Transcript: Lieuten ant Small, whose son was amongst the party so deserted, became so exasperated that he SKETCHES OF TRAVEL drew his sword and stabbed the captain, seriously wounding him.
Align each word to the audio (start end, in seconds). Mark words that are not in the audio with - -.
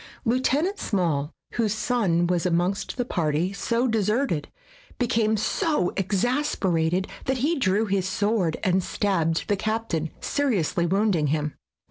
Lieuten 0.25 0.65
ant 0.65 0.79
Small, 0.79 1.31
whose 1.53 1.75
son 1.75 2.25
was 2.25 2.43
amongst 2.47 2.97
the 2.97 3.05
party 3.05 3.53
so 3.53 3.85
deserted, 3.87 4.47
became 4.97 5.37
so 5.37 5.93
exasperated 5.95 7.07
that 7.25 7.37
he 7.37 7.51
SKETCHES 7.51 7.57
OF 7.57 7.61
TRAVEL 7.61 7.85
drew 7.85 7.85
his 7.85 8.09
sword 8.09 8.57
and 8.63 8.83
stabbed 8.83 9.47
the 9.47 9.55
captain, 9.55 10.09
seriously 10.19 10.87
wounding 10.87 11.27
him. 11.27 11.53